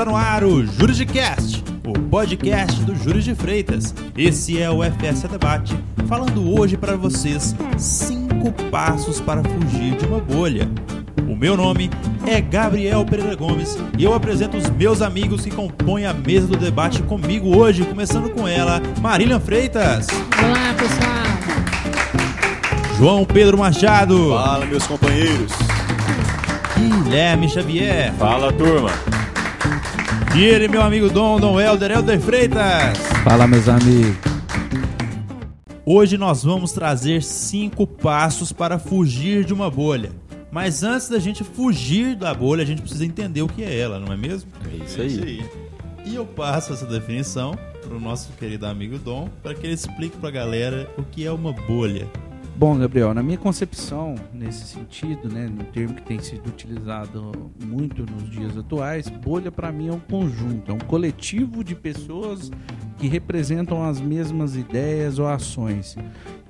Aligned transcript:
Está 0.00 0.10
no 0.10 0.16
ar 0.16 0.42
o 0.44 0.64
Juridicast, 0.64 1.62
o 1.84 1.92
podcast 1.92 2.82
do 2.84 2.96
Júri 2.96 3.20
de 3.20 3.34
Freitas. 3.34 3.94
Esse 4.16 4.58
é 4.58 4.70
o 4.70 4.82
FS 4.82 5.28
Debate, 5.28 5.76
falando 6.08 6.58
hoje 6.58 6.74
para 6.74 6.96
vocês 6.96 7.54
cinco 7.76 8.50
passos 8.70 9.20
para 9.20 9.42
fugir 9.44 9.96
de 9.96 10.06
uma 10.06 10.18
bolha. 10.18 10.70
O 11.28 11.36
meu 11.36 11.54
nome 11.54 11.90
é 12.26 12.40
Gabriel 12.40 13.04
Pereira 13.04 13.36
Gomes 13.36 13.76
e 13.98 14.02
eu 14.02 14.14
apresento 14.14 14.56
os 14.56 14.70
meus 14.70 15.02
amigos 15.02 15.44
que 15.44 15.50
compõem 15.50 16.06
a 16.06 16.14
mesa 16.14 16.46
do 16.46 16.56
debate 16.56 17.02
comigo 17.02 17.54
hoje, 17.54 17.84
começando 17.84 18.30
com 18.30 18.48
ela, 18.48 18.80
Marília 19.02 19.38
Freitas. 19.38 20.06
Olá, 20.42 20.74
pessoal. 20.78 21.20
João 22.96 23.26
Pedro 23.26 23.58
Machado. 23.58 24.30
Fala, 24.30 24.64
meus 24.64 24.86
companheiros. 24.86 25.52
Guilherme 26.74 27.50
Xavier. 27.50 28.14
Fala, 28.14 28.50
turma. 28.50 29.09
E 30.36 30.44
ele, 30.44 30.68
meu 30.68 30.80
amigo 30.80 31.10
Dom, 31.10 31.40
Dom 31.40 31.60
Helder, 31.60 31.90
Helder 31.90 32.20
Freitas. 32.20 32.98
Fala, 33.24 33.46
meus 33.48 33.68
amigos. 33.68 34.16
Hoje 35.84 36.16
nós 36.16 36.44
vamos 36.44 36.70
trazer 36.72 37.20
cinco 37.22 37.84
passos 37.84 38.52
para 38.52 38.78
fugir 38.78 39.44
de 39.44 39.52
uma 39.52 39.68
bolha. 39.68 40.12
Mas 40.52 40.84
antes 40.84 41.08
da 41.08 41.18
gente 41.18 41.42
fugir 41.42 42.14
da 42.14 42.32
bolha, 42.32 42.62
a 42.62 42.66
gente 42.66 42.80
precisa 42.80 43.04
entender 43.04 43.42
o 43.42 43.48
que 43.48 43.64
é 43.64 43.76
ela, 43.76 43.98
não 43.98 44.12
é 44.12 44.16
mesmo? 44.16 44.50
É 44.72 44.84
isso 44.84 45.00
aí. 45.00 45.44
E 46.04 46.14
eu 46.14 46.24
passo 46.24 46.72
essa 46.72 46.86
definição 46.86 47.58
para 47.82 47.96
o 47.96 48.00
nosso 48.00 48.30
querido 48.38 48.66
amigo 48.66 48.98
Dom, 48.98 49.28
para 49.42 49.54
que 49.54 49.66
ele 49.66 49.74
explique 49.74 50.16
para 50.16 50.28
a 50.28 50.32
galera 50.32 50.88
o 50.96 51.02
que 51.02 51.26
é 51.26 51.32
uma 51.32 51.52
bolha. 51.52 52.06
Bom, 52.60 52.76
Gabriel, 52.76 53.14
na 53.14 53.22
minha 53.22 53.38
concepção, 53.38 54.14
nesse 54.34 54.66
sentido, 54.66 55.32
né, 55.32 55.48
no 55.48 55.64
termo 55.64 55.94
que 55.94 56.02
tem 56.02 56.18
sido 56.18 56.46
utilizado 56.46 57.50
muito 57.58 58.04
nos 58.04 58.28
dias 58.28 58.54
atuais, 58.54 59.08
bolha 59.08 59.50
para 59.50 59.72
mim 59.72 59.88
é 59.88 59.92
um 59.92 59.98
conjunto, 59.98 60.70
é 60.70 60.74
um 60.74 60.78
coletivo 60.80 61.64
de 61.64 61.74
pessoas 61.74 62.50
que 62.98 63.08
representam 63.08 63.82
as 63.82 63.98
mesmas 63.98 64.56
ideias 64.56 65.18
ou 65.18 65.26
ações. 65.26 65.96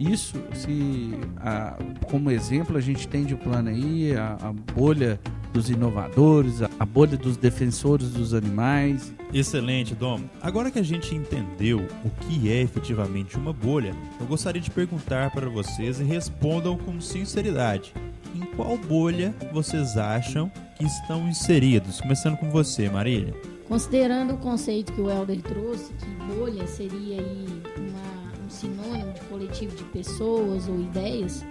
Isso, 0.01 0.37
se 0.53 1.13
a, 1.37 1.79
como 2.11 2.29
exemplo, 2.29 2.77
a 2.77 2.81
gente 2.81 3.07
tem 3.07 3.25
de 3.25 3.37
plano 3.37 3.69
aí 3.69 4.13
a, 4.17 4.37
a 4.43 4.53
bolha 4.53 5.21
dos 5.53 5.71
inovadores, 5.71 6.63
a, 6.63 6.87
bolha 6.87 7.17
dos 7.17 7.37
defensores 7.37 8.11
dos 8.11 8.35
animais. 8.35 9.13
Excelente, 9.33 9.95
Dom. 9.95 10.21
Agora 10.41 10.71
que 10.71 10.79
a 10.79 10.83
gente 10.83 11.15
entendeu 11.15 11.87
o 12.05 12.11
que 12.25 12.51
é 12.51 12.63
efetivamente 12.63 13.37
uma 13.37 13.53
bolha, 13.53 13.95
eu 14.21 14.27
gostaria 14.27 14.61
de 14.61 14.71
perguntar 14.71 15.31
para 15.31 15.49
vocês 15.49 16.01
e 16.01 16.05
respondam 16.05 16.77
com 16.77 17.01
sinceridade. 17.01 17.93
Em 18.35 18.41
qual 18.57 18.77
bolha 18.77 19.35
vocês 19.53 19.97
acham 19.97 20.51
que 20.77 20.85
estão 20.85 21.29
inseridos? 21.29 22.01
Começando 22.01 22.37
com 22.37 22.51
você, 22.51 22.89
Marília. 22.89 23.35
Considerando 23.67 24.35
o 24.35 24.39
conceito 24.39 24.93
que 24.93 25.01
o 25.01 25.11
Helder 25.11 25.43
trouxe, 25.43 25.93
que 25.95 26.35
bolha 26.35 26.67
seria 26.67 27.21
aí 27.21 27.47
uma, 27.77 28.45
um 28.45 28.51
sinônimo 28.51 29.13
de 29.13 29.21
coletivo 29.23 29.77
de 29.77 29.85
pessoas 29.85 30.69
ou 30.69 30.81
ideias, 30.81 31.45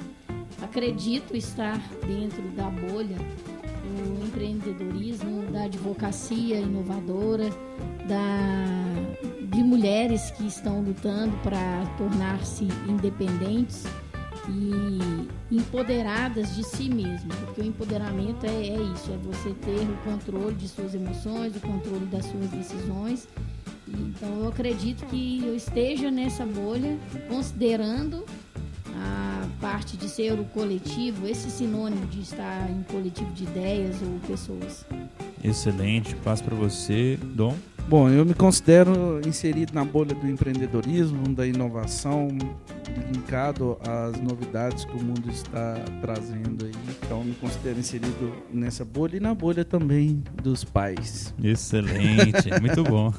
acredito 0.61 1.35
estar 1.35 1.77
dentro 2.05 2.41
da 2.57 2.69
bolha 2.69 3.17
empreendedorismo, 4.59 5.51
da 5.51 5.63
advocacia 5.63 6.59
inovadora, 6.59 7.49
da, 8.07 9.55
de 9.55 9.63
mulheres 9.63 10.31
que 10.31 10.45
estão 10.45 10.81
lutando 10.81 11.35
para 11.37 11.85
tornar-se 11.97 12.67
independentes 12.87 13.85
e 14.49 15.55
empoderadas 15.55 16.55
de 16.55 16.63
si 16.63 16.89
mesmas, 16.89 17.35
porque 17.39 17.61
o 17.61 17.65
empoderamento 17.65 18.45
é, 18.45 18.49
é, 18.49 18.81
isso, 18.93 19.11
é 19.11 19.17
você 19.17 19.51
ter 19.53 19.87
o 19.87 19.97
controle 20.03 20.55
de 20.55 20.67
suas 20.67 20.93
emoções, 20.93 21.55
o 21.55 21.59
controle 21.59 22.05
das 22.07 22.25
suas 22.25 22.49
decisões. 22.49 23.27
Então 23.87 24.39
eu 24.39 24.49
acredito 24.49 25.05
que 25.07 25.43
eu 25.43 25.55
esteja 25.55 26.11
nessa 26.11 26.45
bolha, 26.45 26.97
considerando 27.27 28.23
parte 29.71 29.95
de 29.95 30.09
ser 30.09 30.33
o 30.39 30.45
coletivo, 30.45 31.27
esse 31.27 31.51
sinônimo 31.51 32.07
de 32.07 32.21
estar 32.21 32.67
em 32.71 32.81
coletivo 32.91 33.31
de 33.33 33.43
ideias 33.43 34.01
ou 34.01 34.19
pessoas. 34.27 34.83
Excelente, 35.43 36.15
passo 36.15 36.43
para 36.43 36.55
você, 36.55 37.19
Dom. 37.21 37.55
Bom, 37.87 38.09
eu 38.09 38.25
me 38.25 38.33
considero 38.33 39.21
inserido 39.27 39.73
na 39.73 39.85
bolha 39.85 40.15
do 40.15 40.27
empreendedorismo, 40.27 41.35
da 41.35 41.45
inovação, 41.45 42.29
linkado 43.13 43.77
às 43.81 44.19
novidades 44.19 44.85
que 44.85 44.95
o 44.95 45.03
mundo 45.03 45.29
está 45.29 45.75
trazendo 46.01 46.65
aí. 46.65 46.71
Então, 47.03 47.23
me 47.23 47.35
considero 47.35 47.79
inserido 47.79 48.33
nessa 48.51 48.83
bolha 48.83 49.17
e 49.17 49.19
na 49.19 49.35
bolha 49.35 49.63
também 49.63 50.23
dos 50.41 50.63
pais. 50.63 51.33
Excelente, 51.43 52.49
muito 52.59 52.83
bom. 52.83 53.13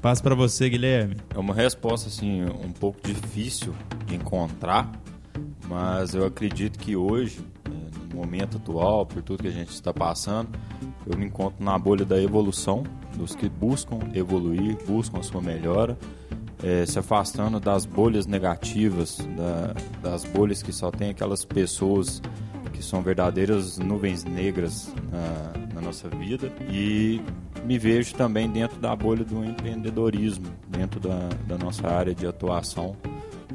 Passo 0.00 0.22
para 0.22 0.34
você, 0.34 0.68
Guilherme. 0.68 1.16
É 1.34 1.38
uma 1.38 1.54
resposta 1.54 2.08
assim 2.08 2.42
um 2.44 2.72
pouco 2.72 3.00
difícil 3.02 3.74
de 4.06 4.16
encontrar, 4.16 4.90
mas 5.70 6.16
eu 6.16 6.26
acredito 6.26 6.80
que 6.80 6.96
hoje, 6.96 7.38
no 8.10 8.16
momento 8.16 8.56
atual, 8.56 9.06
por 9.06 9.22
tudo 9.22 9.44
que 9.44 9.48
a 9.48 9.52
gente 9.52 9.70
está 9.70 9.94
passando, 9.94 10.48
eu 11.06 11.16
me 11.16 11.26
encontro 11.26 11.64
na 11.64 11.78
bolha 11.78 12.04
da 12.04 12.20
evolução, 12.20 12.82
dos 13.16 13.36
que 13.36 13.48
buscam 13.48 14.00
evoluir, 14.12 14.76
buscam 14.84 15.20
a 15.20 15.22
sua 15.22 15.40
melhora, 15.40 15.96
é, 16.60 16.84
se 16.84 16.98
afastando 16.98 17.60
das 17.60 17.86
bolhas 17.86 18.26
negativas, 18.26 19.18
da, 19.36 19.74
das 20.02 20.24
bolhas 20.24 20.60
que 20.60 20.72
só 20.72 20.90
tem 20.90 21.10
aquelas 21.10 21.44
pessoas 21.44 22.20
que 22.72 22.82
são 22.82 23.00
verdadeiras 23.00 23.78
nuvens 23.78 24.24
negras 24.24 24.92
na, 25.08 25.74
na 25.74 25.80
nossa 25.80 26.08
vida. 26.08 26.52
E 26.68 27.20
me 27.64 27.78
vejo 27.78 28.12
também 28.16 28.50
dentro 28.50 28.80
da 28.80 28.96
bolha 28.96 29.24
do 29.24 29.44
empreendedorismo, 29.44 30.46
dentro 30.68 30.98
da, 30.98 31.28
da 31.46 31.56
nossa 31.56 31.86
área 31.86 32.12
de 32.12 32.26
atuação, 32.26 32.96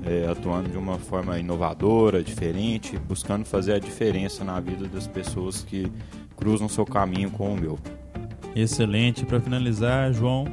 é, 0.04 0.28
atuando 0.30 0.70
de 0.70 0.78
uma 0.78 0.98
forma 0.98 1.40
inovadora, 1.40 2.24
diferente, 2.24 2.98
buscando 2.98 3.46
fazer 3.46 3.74
a 3.74 3.80
diferença 3.80 4.44
na 4.44 4.60
vida 4.60 4.88
das 4.88 5.08
pessoas 5.08 5.64
que 5.64 5.92
cruzam 6.36 6.68
seu 6.68 6.86
caminho 6.86 7.32
com 7.32 7.54
o 7.54 7.58
meu. 7.58 7.80
Excelente. 8.56 9.26
Para 9.26 9.40
finalizar, 9.40 10.14
João. 10.14 10.46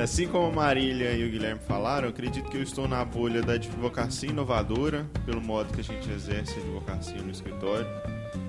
Assim 0.00 0.28
como 0.28 0.48
a 0.48 0.52
Marília 0.52 1.12
e 1.14 1.26
o 1.26 1.30
Guilherme 1.30 1.60
falaram, 1.66 2.04
eu 2.04 2.10
acredito 2.10 2.50
que 2.50 2.58
eu 2.58 2.62
estou 2.62 2.86
na 2.86 3.02
bolha 3.04 3.40
da 3.40 3.54
advocacia 3.54 4.28
inovadora, 4.28 5.06
pelo 5.24 5.40
modo 5.40 5.72
que 5.72 5.80
a 5.80 5.84
gente 5.84 6.10
exerce 6.10 6.58
a 6.58 6.62
advocacia 6.62 7.22
no 7.22 7.30
escritório, 7.30 7.86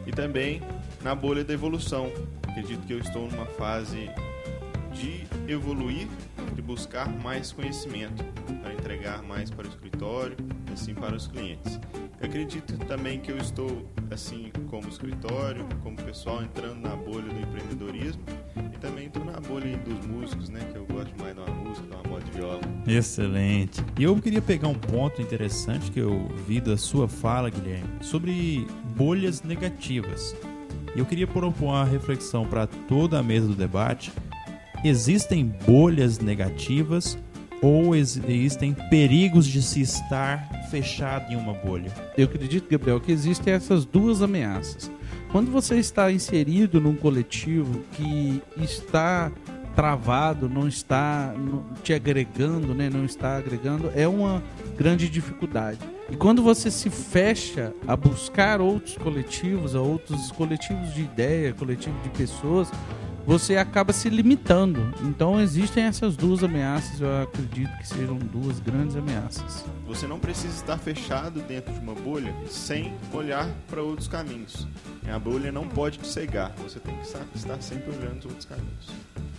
e 0.06 0.12
também 0.12 0.62
na 1.02 1.16
bolha 1.16 1.46
da 1.46 1.54
evolução. 1.54 2.12
Acredito 2.46 2.86
que 2.86 2.94
eu 2.94 3.00
estou 3.00 3.30
numa 3.32 3.46
fase 3.46 4.10
de 4.92 5.24
evoluir, 5.48 6.08
buscar 6.70 7.10
mais 7.24 7.52
conhecimento, 7.52 8.24
para 8.62 8.72
entregar 8.72 9.24
mais 9.24 9.50
para 9.50 9.66
o 9.66 9.70
escritório, 9.70 10.38
assim 10.72 10.94
para 10.94 11.16
os 11.16 11.26
clientes. 11.26 11.80
Eu 12.22 12.28
acredito 12.28 12.78
também 12.86 13.20
que 13.20 13.32
eu 13.32 13.38
estou, 13.38 13.90
assim 14.12 14.52
como 14.70 14.88
escritório, 14.88 15.66
como 15.82 15.98
pessoal, 15.98 16.44
entrando 16.44 16.80
na 16.80 16.96
bolha 16.96 17.28
do 17.28 17.40
empreendedorismo 17.40 18.22
e 18.72 18.78
também 18.78 19.08
estou 19.08 19.26
na 19.26 19.40
bolha 19.40 19.76
dos 19.78 20.06
músicos, 20.06 20.50
né? 20.50 20.60
Que 20.72 20.78
eu 20.78 20.86
gosto 20.86 21.12
mais 21.20 21.34
de 21.34 21.42
uma 21.42 21.52
música, 21.56 21.88
de 21.88 21.96
uma 21.96 22.04
moda 22.04 22.24
de 22.26 22.32
viola. 22.34 22.62
Excelente. 22.86 23.84
E 23.98 24.04
eu 24.04 24.16
queria 24.22 24.42
pegar 24.42 24.68
um 24.68 24.76
ponto 24.76 25.20
interessante 25.24 25.90
que 25.90 26.00
eu 26.00 26.28
vi 26.46 26.62
da 26.62 26.78
sua 26.78 27.08
fala, 27.08 27.50
Guilherme, 27.50 27.90
sobre 28.00 28.68
bolhas 28.96 29.42
negativas. 29.42 30.36
Eu 30.96 31.06
queria 31.06 31.26
propor 31.26 31.70
uma 31.70 31.86
reflexão 31.86 32.46
para 32.46 32.68
toda 32.68 33.18
a 33.18 33.24
mesa 33.24 33.48
do 33.48 33.56
debate. 33.56 34.12
Existem 34.84 35.54
bolhas 35.66 36.20
negativas 36.20 37.18
ou 37.62 37.94
existem 37.94 38.74
perigos 38.90 39.46
de 39.46 39.62
se 39.62 39.82
estar 39.82 40.68
fechado 40.70 41.34
em 41.34 41.36
uma 41.36 41.54
bolha? 41.54 41.92
Eu 42.18 42.26
acredito, 42.26 42.70
Gabriel, 42.70 43.02
que 43.02 43.12
existem 43.12 43.54
essas 43.54 43.84
duas 43.84 44.22
ameaças. 44.22 44.90
Quando 45.32 45.52
você 45.52 45.78
está 45.78 46.12
inserido 46.12 46.80
num 46.80 46.96
coletivo 46.96 47.84
que 47.92 48.42
está 48.58 49.32
travado, 49.76 50.50
não 50.50 50.68
está 50.68 51.34
te 51.84 51.94
agregando, 51.94 52.74
né? 52.74 52.90
não 52.90 53.06
está 53.06 53.38
agregando, 53.38 53.92
é 53.96 54.08
uma 54.08 54.42
grande 54.78 55.10
dificuldade. 55.10 55.80
E 56.10 56.16
quando 56.16 56.42
você 56.42 56.72
se 56.72 56.90
fecha 56.90 57.74
a 57.88 57.96
buscar 57.96 58.60
outros 58.60 58.98
coletivos, 58.98 59.76
a 59.76 59.82
outros 59.82 60.32
coletivos 60.32 60.94
de 60.94 61.02
ideia, 61.02 61.54
coletivos 61.54 62.02
de 62.02 62.10
pessoas, 62.10 62.72
você 63.30 63.58
acaba 63.58 63.94
se 63.94 64.10
limitando. 64.10 64.92
Então 65.04 65.40
existem 65.40 65.84
essas 65.84 66.18
duas 66.18 66.44
ameaças, 66.44 67.00
eu 67.00 67.22
acredito 67.22 67.70
que 67.78 67.88
sejam 67.88 68.18
duas 68.18 68.60
grandes 68.60 68.96
ameaças. 68.96 69.64
Você 69.86 70.08
não 70.08 70.20
precisa 70.20 70.56
estar 70.56 70.80
fechado 70.80 71.40
dentro 71.42 71.72
de 71.72 71.80
uma 71.80 71.94
bolha 71.94 72.34
sem 72.48 72.92
olhar 73.14 73.48
para 73.70 73.84
outros 73.84 74.08
caminhos. 74.08 74.68
A 75.08 75.20
bolha 75.20 75.52
não 75.52 75.68
pode 75.68 76.00
te 76.00 76.08
cegar, 76.08 76.56
você 76.58 76.80
tem 76.80 76.96
que 76.96 77.38
estar 77.38 77.62
sempre 77.62 77.92
olhando 77.92 78.18
os 78.18 78.26
outros 78.26 78.46
caminhos. 78.46 78.88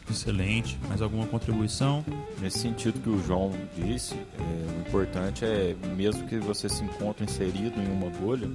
Excelente. 0.09 0.79
Mais 0.89 1.03
alguma 1.03 1.27
contribuição? 1.27 2.05
Nesse 2.41 2.61
sentido 2.61 3.01
que 3.01 3.09
o 3.09 3.21
João 3.25 3.53
disse, 3.77 4.15
é, 4.15 4.77
o 4.77 4.89
importante 4.89 5.45
é, 5.45 5.75
mesmo 5.97 6.29
que 6.29 6.39
você 6.39 6.69
se 6.69 6.85
encontre 6.85 7.25
inserido 7.25 7.81
em 7.81 7.91
uma 7.91 8.11
bolha, 8.11 8.49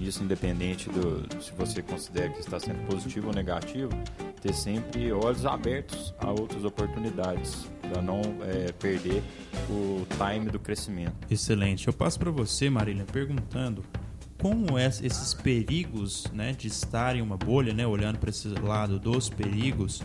isso 0.00 0.22
independente 0.22 0.88
do 0.88 1.26
se 1.42 1.52
você 1.52 1.82
considera 1.82 2.30
que 2.30 2.40
está 2.40 2.58
sendo 2.58 2.84
positivo 2.86 3.28
ou 3.28 3.34
negativo, 3.34 3.90
ter 4.40 4.52
sempre 4.52 5.12
olhos 5.12 5.46
abertos 5.46 6.14
a 6.18 6.30
outras 6.30 6.64
oportunidades, 6.64 7.68
para 7.80 8.02
não 8.02 8.20
é, 8.42 8.72
perder 8.72 9.22
o 9.70 10.06
time 10.16 10.50
do 10.50 10.58
crescimento. 10.58 11.14
Excelente. 11.30 11.86
Eu 11.86 11.92
passo 11.92 12.18
para 12.18 12.30
você, 12.30 12.68
Marília, 12.68 13.04
perguntando 13.04 13.84
como 14.38 14.78
é 14.78 14.86
esses 14.86 15.34
perigos 15.34 16.26
né, 16.32 16.52
de 16.52 16.68
estar 16.68 17.16
em 17.16 17.22
uma 17.22 17.36
bolha, 17.36 17.72
né, 17.72 17.86
olhando 17.86 18.18
para 18.18 18.30
esse 18.30 18.48
lado 18.48 18.98
dos 18.98 19.30
perigos, 19.30 20.02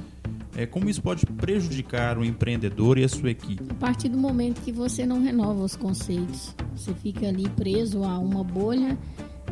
é, 0.56 0.66
como 0.66 0.90
isso 0.90 1.02
pode 1.02 1.26
prejudicar 1.26 2.18
o 2.18 2.26
empreendedor 2.26 2.98
e 2.98 3.04
a 3.04 3.10
sua 3.10 3.32
equipe? 3.32 3.64
A 3.70 3.74
partir 3.76 4.10
do 4.10 4.18
momento 4.18 4.62
que 4.62 4.72
você 4.72 5.06
não 5.06 5.22
renova 5.22 5.64
os 5.64 5.76
conceitos, 5.76 6.54
você 6.76 6.94
fica 6.94 7.28
ali 7.28 7.48
preso 7.50 8.04
a 8.04 8.18
uma 8.18 8.44
bolha 8.44 8.98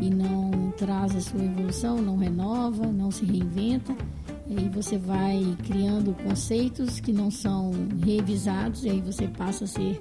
e 0.01 0.09
não 0.09 0.71
traz 0.77 1.15
a 1.15 1.21
sua 1.21 1.43
evolução, 1.43 2.01
não 2.01 2.17
renova, 2.17 2.87
não 2.87 3.11
se 3.11 3.25
reinventa, 3.25 3.95
e 4.47 4.57
aí 4.57 4.69
você 4.69 4.97
vai 4.97 5.55
criando 5.65 6.15
conceitos 6.23 6.99
que 6.99 7.13
não 7.13 7.29
são 7.29 7.71
revisados 8.03 8.83
e 8.83 8.89
aí 8.89 9.01
você 9.01 9.27
passa 9.27 9.65
a 9.65 9.67
ser 9.67 9.99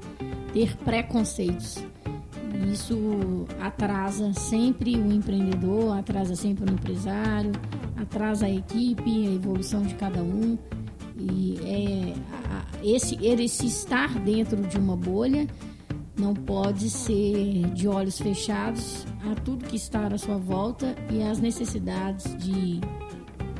ter 0.52 0.76
preconceitos. 0.78 1.78
Isso 2.72 3.46
atrasa 3.60 4.32
sempre 4.32 4.96
o 4.96 5.12
empreendedor, 5.12 5.96
atrasa 5.98 6.34
sempre 6.34 6.70
o 6.70 6.72
empresário, 6.72 7.52
atrasa 7.96 8.46
a 8.46 8.50
equipe, 8.50 9.28
a 9.28 9.32
evolução 9.32 9.82
de 9.82 9.94
cada 9.94 10.22
um. 10.22 10.58
E 11.16 11.58
é, 11.64 12.14
esse, 12.82 13.16
esse 13.24 13.66
estar 13.66 14.18
dentro 14.20 14.62
de 14.62 14.78
uma 14.78 14.96
bolha 14.96 15.46
não 16.18 16.34
pode 16.34 16.90
ser 16.90 17.70
de 17.74 17.86
olhos 17.86 18.18
fechados 18.18 19.06
a 19.30 19.34
tudo 19.34 19.66
que 19.66 19.76
está 19.76 20.06
à 20.06 20.18
sua 20.18 20.38
volta 20.38 20.94
e 21.10 21.22
às 21.22 21.38
necessidades 21.38 22.36
de 22.38 22.80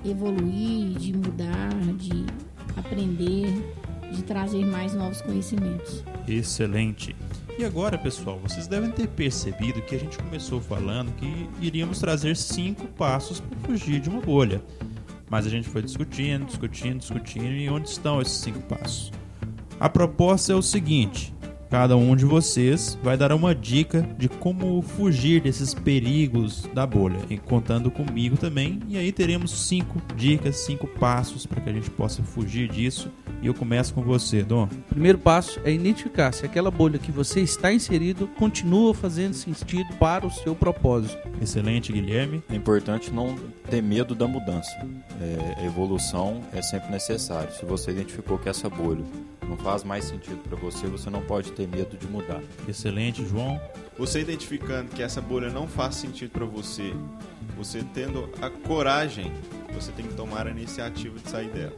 evoluir, 0.05 0.99
de 0.99 1.13
mudar, 1.13 1.75
de 1.97 2.25
aprender, 2.77 3.47
de 4.13 4.23
trazer 4.23 4.65
mais 4.65 4.95
novos 4.95 5.21
conhecimentos. 5.21 6.03
Excelente. 6.27 7.15
E 7.59 7.65
agora, 7.65 7.99
pessoal, 7.99 8.39
vocês 8.39 8.67
devem 8.67 8.91
ter 8.91 9.09
percebido 9.09 9.83
que 9.83 9.97
a 9.97 9.99
gente 9.99 10.17
começou 10.17 10.61
falando 10.61 11.13
que 11.17 11.49
iríamos 11.61 11.99
trazer 11.99 12.37
cinco 12.37 12.87
passos 12.87 13.41
para 13.41 13.59
fugir 13.61 14.01
de 14.01 14.09
uma 14.09 14.21
bolha. 14.21 14.63
Mas 15.29 15.47
a 15.47 15.51
gente 15.51 15.69
foi 15.69 15.83
discutindo, 15.83 16.47
discutindo, 16.47 17.01
discutindo 17.01 17.47
e 17.47 17.69
onde 17.69 17.89
estão 17.89 18.23
esses 18.23 18.39
cinco 18.39 18.61
passos? 18.61 19.13
A 19.79 19.89
proposta 19.89 20.53
é 20.53 20.57
o 20.57 20.63
seguinte: 20.63 21.35
cada 21.71 21.97
um 21.97 22.17
de 22.17 22.25
vocês 22.25 22.99
vai 23.03 23.17
dar 23.17 23.33
uma 23.33 23.55
dica 23.55 24.09
de 24.17 24.29
como 24.29 24.81
fugir 24.83 25.41
desses 25.41 25.75
perigos 25.75 26.69
da 26.75 26.87
bolha, 26.87 27.19
e 27.29 27.37
contando 27.37 27.91
comigo 27.91 28.37
também. 28.37 28.81
E 28.89 28.97
aí 28.97 29.13
teremos 29.13 29.51
cinco 29.51 30.01
dicas, 30.17 30.57
cinco 30.57 30.87
passos 30.87 31.47
para 31.47 31.61
que 31.61 31.71
a 31.71 31.73
gente 31.73 31.91
possa 31.91 32.23
fugir 32.23 32.69
disso. 32.69 33.11
E 33.41 33.47
eu 33.47 33.55
começo 33.55 33.95
com 33.95 34.03
você, 34.03 34.43
Dom. 34.43 34.65
O 34.65 34.95
primeiro 34.95 35.19
passo 35.19 35.61
é 35.65 35.71
identificar 35.71 36.33
se 36.33 36.45
aquela 36.45 36.71
bolha 36.71 36.99
que 36.99 37.13
você 37.13 37.41
está 37.41 37.73
inserido 37.73 38.27
continua 38.39 38.93
fazendo 38.93 39.35
sentido 39.35 39.95
para 39.95 40.27
o 40.27 40.31
seu 40.31 40.57
propósito. 40.57 41.17
Excelente, 41.41 41.93
Guilherme. 41.93 42.43
É 42.51 42.57
importante 42.57 43.13
não 43.13 43.37
ter 43.71 43.83
medo 43.83 44.15
da 44.15 44.27
mudança. 44.27 44.71
É, 45.21 45.67
evolução 45.67 46.41
é 46.53 46.61
sempre 46.63 46.91
necessário. 46.91 47.53
Se 47.53 47.65
você 47.65 47.93
identificou 47.93 48.39
que 48.39 48.49
essa 48.49 48.69
bolha 48.69 49.05
não 49.49 49.57
faz 49.57 49.83
mais 49.83 50.05
sentido 50.05 50.39
para 50.49 50.57
você, 50.57 50.87
você 50.87 51.09
não 51.09 51.23
pode 51.23 51.53
ter 51.53 51.67
medo 51.67 51.97
de 51.97 52.07
mudar. 52.07 52.41
Excelente, 52.69 53.25
João. 53.27 53.61
Você 53.99 54.21
identificando 54.21 54.91
que 54.91 55.03
essa 55.03 55.21
bolha 55.21 55.49
não 55.49 55.67
faz 55.67 55.97
sentido 55.97 56.31
para 56.31 56.45
você, 56.45 56.93
você 57.57 57.83
tendo 57.95 58.31
a 58.41 58.51
coragem, 58.51 59.33
você 59.73 59.91
tem 59.93 60.07
que 60.07 60.15
tomar 60.15 60.47
a 60.47 60.51
iniciativa 60.51 61.19
de 61.19 61.29
sair 61.29 61.49
dela. 61.49 61.75